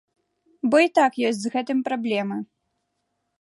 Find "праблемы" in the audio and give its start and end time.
1.91-2.39